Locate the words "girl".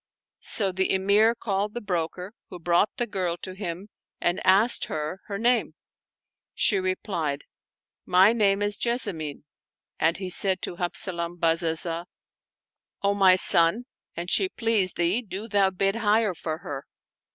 3.05-3.37